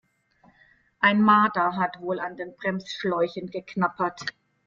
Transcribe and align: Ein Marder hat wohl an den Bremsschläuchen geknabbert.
Ein 0.99 1.21
Marder 1.21 1.75
hat 1.75 2.01
wohl 2.01 2.19
an 2.19 2.35
den 2.35 2.55
Bremsschläuchen 2.55 3.51
geknabbert. 3.51 4.33